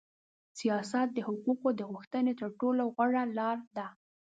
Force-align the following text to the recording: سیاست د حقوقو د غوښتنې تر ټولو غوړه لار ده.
سیاست 0.59 1.07
د 1.13 1.17
حقوقو 1.27 1.69
د 1.75 1.81
غوښتنې 1.91 2.33
تر 2.39 2.49
ټولو 2.59 2.83
غوړه 2.95 3.23
لار 3.37 3.57
ده. 3.77 3.87